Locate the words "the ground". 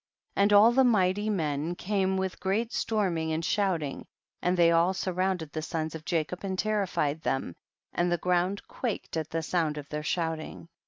8.11-8.67